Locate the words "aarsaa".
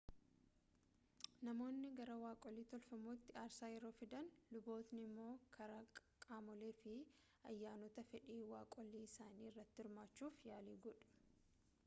3.41-3.67